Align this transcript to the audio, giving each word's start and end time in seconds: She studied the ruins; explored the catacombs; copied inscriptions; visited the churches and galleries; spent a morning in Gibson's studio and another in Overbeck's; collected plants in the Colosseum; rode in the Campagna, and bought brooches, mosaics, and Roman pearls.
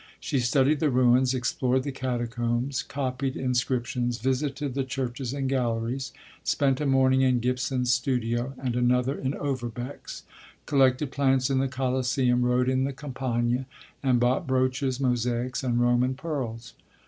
She 0.19 0.39
studied 0.39 0.79
the 0.79 0.89
ruins; 0.89 1.35
explored 1.35 1.83
the 1.83 1.91
catacombs; 1.91 2.81
copied 2.81 3.35
inscriptions; 3.37 4.17
visited 4.17 4.73
the 4.73 4.83
churches 4.83 5.31
and 5.31 5.47
galleries; 5.47 6.11
spent 6.43 6.81
a 6.81 6.87
morning 6.87 7.21
in 7.21 7.39
Gibson's 7.39 7.93
studio 7.93 8.55
and 8.57 8.75
another 8.75 9.13
in 9.19 9.35
Overbeck's; 9.35 10.23
collected 10.65 11.11
plants 11.11 11.51
in 11.51 11.59
the 11.59 11.67
Colosseum; 11.67 12.41
rode 12.41 12.67
in 12.67 12.83
the 12.83 12.93
Campagna, 12.93 13.67
and 14.01 14.19
bought 14.19 14.47
brooches, 14.47 14.99
mosaics, 14.99 15.63
and 15.63 15.79
Roman 15.79 16.15
pearls. 16.15 16.73